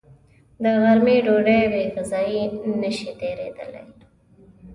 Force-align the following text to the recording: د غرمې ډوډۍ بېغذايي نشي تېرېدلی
د 0.61 0.63
غرمې 0.81 1.17
ډوډۍ 1.25 1.61
بېغذايي 1.71 2.41
نشي 2.81 3.11
تېرېدلی 3.19 3.81